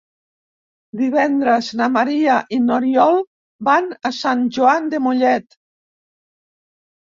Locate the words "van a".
3.71-4.15